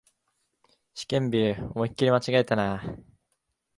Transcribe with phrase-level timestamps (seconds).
[0.95, 2.81] 試験日、思いっきり間違えたな